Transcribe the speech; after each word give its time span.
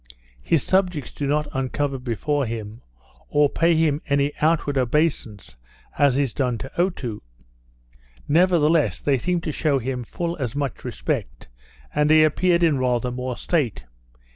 His 0.41 0.63
subjects 0.63 1.11
do 1.11 1.27
not 1.27 1.47
uncover 1.53 1.99
before 1.99 2.47
him, 2.47 2.81
or 3.29 3.51
pay 3.51 3.75
him 3.75 4.01
any 4.07 4.31
outward 4.41 4.75
obeisance 4.75 5.57
as 5.95 6.17
is 6.17 6.33
done 6.33 6.57
to 6.57 6.71
Otoo; 6.81 7.19
nevertheless, 8.27 8.99
they 8.99 9.19
seem 9.19 9.41
to 9.41 9.51
shew 9.51 9.77
him 9.77 10.03
full 10.03 10.35
as 10.37 10.55
much 10.55 10.83
respect, 10.83 11.49
and 11.93 12.09
he 12.09 12.23
appeared 12.23 12.63
in 12.63 12.79
rather 12.79 13.11
more 13.11 13.37
state. 13.37 13.83